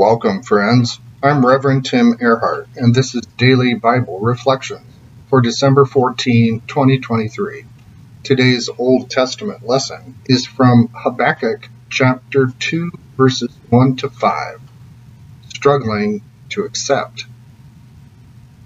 [0.00, 0.98] Welcome, friends.
[1.22, 4.90] I'm Reverend Tim Ehrhardt, and this is Daily Bible Reflections
[5.28, 7.66] for December 14, 2023.
[8.24, 14.60] Today's Old Testament lesson is from Habakkuk chapter 2, verses 1 to 5.
[15.50, 17.26] Struggling to accept.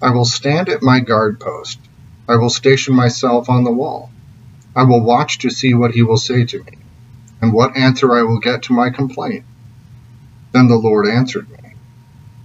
[0.00, 1.80] I will stand at my guard post.
[2.28, 4.12] I will station myself on the wall.
[4.76, 6.78] I will watch to see what he will say to me,
[7.42, 9.44] and what answer I will get to my complaint.
[10.54, 11.74] Then the Lord answered me,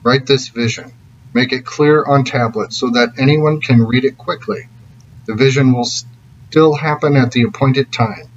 [0.02, 0.92] Write this vision,
[1.32, 4.68] make it clear on tablets so that anyone can read it quickly.
[5.28, 8.28] The vision will still happen at the appointed time.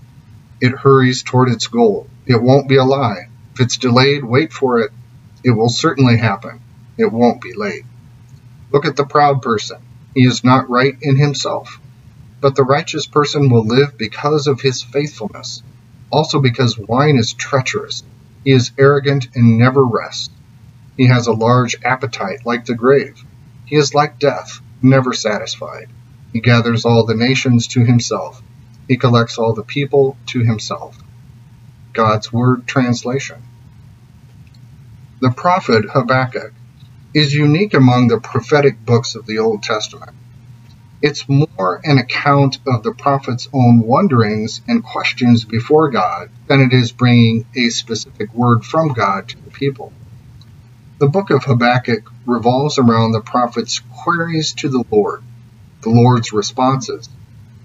[0.61, 2.07] It hurries toward its goal.
[2.27, 3.29] It won't be a lie.
[3.55, 4.93] If it's delayed, wait for it.
[5.43, 6.61] It will certainly happen.
[6.99, 7.87] It won't be late.
[8.73, 9.79] Look at the proud person.
[10.15, 11.80] He is not right in himself.
[12.43, 15.63] But the righteous person will live because of his faithfulness,
[16.11, 18.02] also because wine is treacherous
[18.45, 20.30] he is arrogant and never rests.
[20.96, 23.24] He has a large appetite like the grave.
[23.65, 25.88] He is like death, never satisfied.
[26.32, 28.43] He gathers all the nations to himself.
[28.88, 30.99] He collects all the people to himself.
[31.93, 33.43] God's Word Translation
[35.21, 36.52] The prophet Habakkuk
[37.15, 40.12] is unique among the prophetic books of the Old Testament.
[41.03, 46.73] It's more an account of the prophet's own wonderings and questions before God than it
[46.73, 49.93] is bringing a specific word from God to the people.
[51.01, 55.25] The book of Habakkuk revolves around the prophet's queries to the Lord,
[55.80, 57.09] the Lord's responses,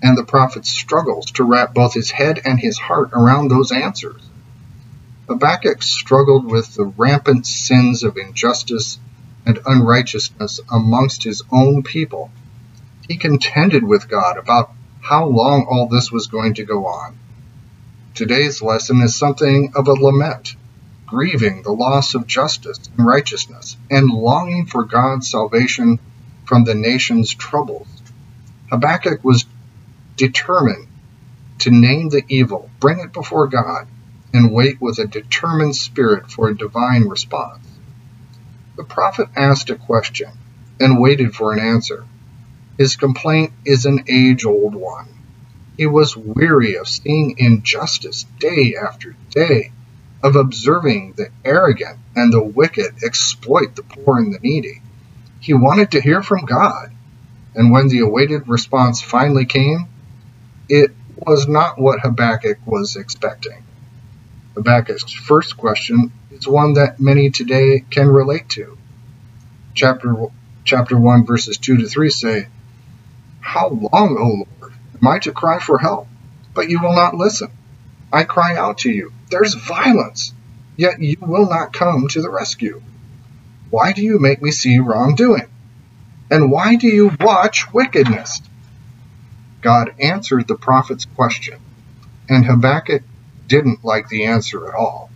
[0.01, 4.21] and the prophet's struggles to wrap both his head and his heart around those answers.
[5.29, 8.97] Habakkuk struggled with the rampant sins of injustice
[9.45, 12.31] and unrighteousness amongst his own people
[13.07, 17.17] he contended with God about how long all this was going to go on.
[18.13, 20.55] Today's lesson is something of a lament,
[21.05, 25.99] grieving the loss of justice and righteousness, and longing for God's salvation
[26.45, 27.87] from the nation's troubles.
[28.69, 29.45] Habakkuk was
[30.15, 30.87] determined
[31.59, 33.87] to name the evil, bring it before God,
[34.33, 37.65] and wait with a determined spirit for a divine response.
[38.75, 40.29] The prophet asked a question
[40.79, 42.05] and waited for an answer.
[42.77, 45.07] His complaint is an age old one.
[45.77, 49.71] He was weary of seeing injustice day after day,
[50.23, 54.81] of observing the arrogant and the wicked exploit the poor and the needy.
[55.39, 56.91] He wanted to hear from God,
[57.55, 59.87] and when the awaited response finally came,
[60.69, 63.63] it was not what Habakkuk was expecting.
[64.55, 68.77] Habakkuk's first question is one that many today can relate to.
[69.73, 70.15] Chapter,
[70.63, 72.47] chapter 1, verses 2 to 3 say,
[73.39, 76.07] how long, O Lord, am I to cry for help?
[76.53, 77.49] But you will not listen.
[78.11, 79.11] I cry out to you.
[79.29, 80.33] There's violence,
[80.75, 82.81] yet you will not come to the rescue.
[83.69, 85.49] Why do you make me see wrongdoing?
[86.29, 88.41] And why do you watch wickedness?
[89.61, 91.59] God answered the prophet's question,
[92.29, 93.03] and Habakkuk
[93.47, 95.09] didn't like the answer at all.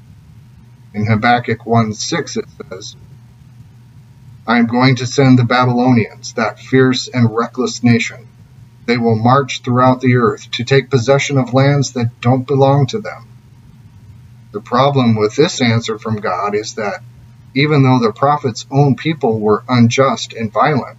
[0.93, 2.95] In Habakkuk 1 6 it says,
[4.51, 8.27] I am going to send the Babylonians, that fierce and reckless nation.
[8.85, 12.99] They will march throughout the earth to take possession of lands that don't belong to
[12.99, 13.29] them.
[14.51, 17.01] The problem with this answer from God is that
[17.55, 20.97] even though the prophet's own people were unjust and violent,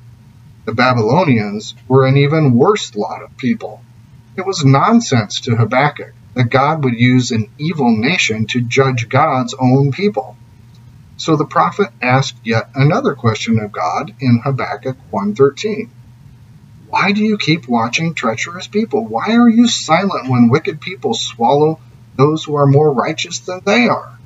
[0.65, 3.83] the Babylonians were an even worse lot of people.
[4.35, 9.55] It was nonsense to Habakkuk that God would use an evil nation to judge God's
[9.61, 10.39] own people.
[11.17, 15.91] So the prophet asked yet another question of God in Habakkuk 1:13.
[16.89, 19.07] Why do you keep watching treacherous people?
[19.07, 21.79] Why are you silent when wicked people swallow
[22.17, 24.19] those who are more righteous than they are?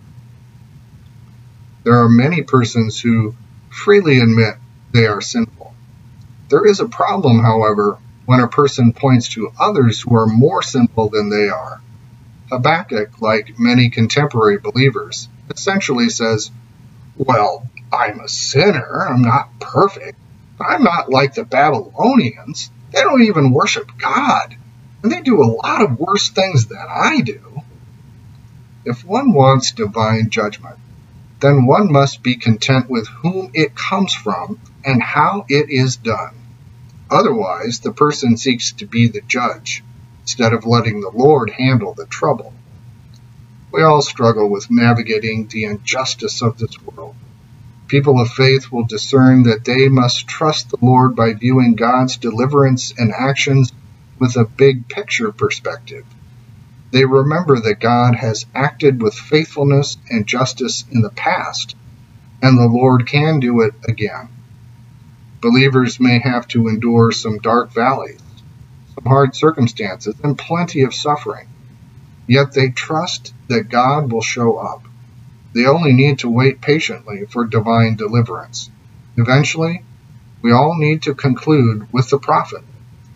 [1.84, 3.34] There are many persons who
[3.70, 4.56] freely admit
[4.92, 5.74] they are sinful.
[6.48, 11.10] There is a problem, however, when a person points to others who are more sinful
[11.10, 11.80] than they are.
[12.50, 16.50] Habakkuk, like many contemporary believers, essentially says,
[17.18, 19.06] well, I'm a sinner.
[19.08, 20.18] I'm not perfect.
[20.60, 22.70] I'm not like the Babylonians.
[22.92, 24.56] They don't even worship God.
[25.02, 27.62] And they do a lot of worse things than I do.
[28.84, 30.78] If one wants divine judgment,
[31.40, 36.34] then one must be content with whom it comes from and how it is done.
[37.10, 39.84] Otherwise, the person seeks to be the judge
[40.22, 42.52] instead of letting the Lord handle the trouble.
[43.72, 47.14] We all struggle with navigating the injustice of this world.
[47.88, 52.92] People of faith will discern that they must trust the Lord by viewing God's deliverance
[52.96, 53.72] and actions
[54.18, 56.04] with a big picture perspective.
[56.90, 61.76] They remember that God has acted with faithfulness and justice in the past,
[62.42, 64.28] and the Lord can do it again.
[65.40, 68.20] Believers may have to endure some dark valleys,
[68.94, 71.48] some hard circumstances, and plenty of suffering.
[72.26, 74.82] Yet they trust that God will show up.
[75.54, 78.70] They only need to wait patiently for divine deliverance.
[79.16, 79.82] Eventually,
[80.42, 82.62] we all need to conclude with the prophet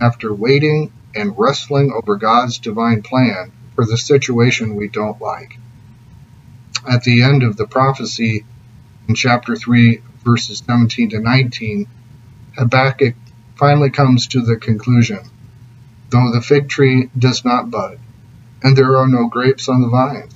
[0.01, 5.59] after waiting and wrestling over God's divine plan for the situation we don't like.
[6.89, 8.45] At the end of the prophecy
[9.09, 11.87] in chapter 3, verses 17 to 19,
[12.57, 13.15] Habakkuk
[13.57, 15.21] finally comes to the conclusion
[16.11, 17.99] though the fig tree does not bud,
[18.63, 20.35] and there are no grapes on the vines,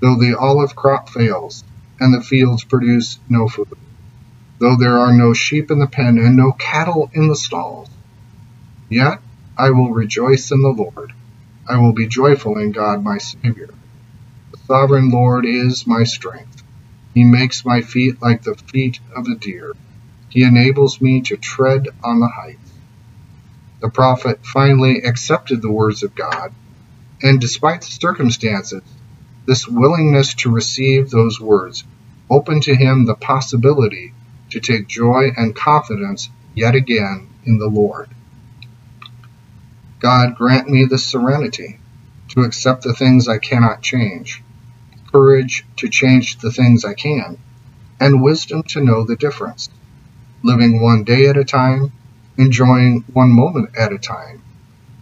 [0.00, 1.64] though the olive crop fails,
[2.00, 3.78] and the fields produce no food,
[4.58, 7.88] though there are no sheep in the pen and no cattle in the stalls,
[8.88, 9.20] yet
[9.56, 11.12] I will rejoice in the Lord.
[11.68, 13.70] I will be joyful in God my Savior.
[14.52, 16.62] The sovereign Lord is my strength.
[17.14, 19.72] He makes my feet like the feet of a deer.
[20.28, 22.72] He enables me to tread on the heights.
[23.80, 26.52] The prophet finally accepted the words of God,
[27.26, 28.82] and despite the circumstances,
[29.46, 31.84] this willingness to receive those words
[32.30, 34.12] opened to him the possibility
[34.50, 38.08] to take joy and confidence yet again in the Lord.
[39.98, 41.78] God grant me the serenity
[42.28, 44.42] to accept the things I cannot change,
[45.10, 47.38] courage to change the things I can,
[47.98, 49.70] and wisdom to know the difference
[50.42, 51.92] living one day at a time,
[52.36, 54.42] enjoying one moment at a time,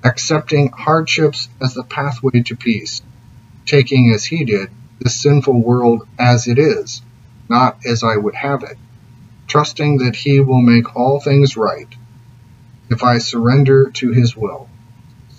[0.04, 3.02] accepting hardships as the pathway to peace,
[3.66, 4.70] taking as he did
[5.00, 7.02] the sinful world as it is,
[7.48, 8.78] not as I would have it,
[9.46, 11.88] trusting that he will make all things right
[12.90, 14.68] if I surrender to his will,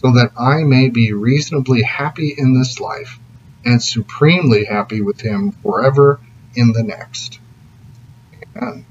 [0.01, 3.19] so that I may be reasonably happy in this life
[3.63, 6.19] and supremely happy with him forever
[6.55, 7.39] in the next.
[8.55, 8.85] Amen.